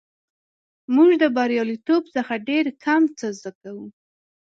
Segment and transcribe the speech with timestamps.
[0.95, 3.85] موږ د بریالیتوب څخه ډېر کم څه زده کوو.